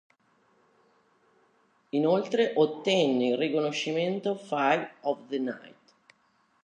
[1.91, 5.95] Inoltre ottenne il riconoscimento "Fight of the Night".